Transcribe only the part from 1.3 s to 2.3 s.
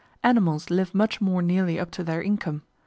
nearly up to their